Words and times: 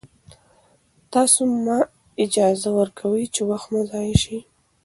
تاسو 1.13 1.41
مه 1.63 1.77
اجازه 2.23 2.69
ورکوئ 2.79 3.23
چې 3.33 3.41
وخت 3.49 3.67
مو 3.71 3.81
ضایع 3.91 4.15
شي. 4.23 4.39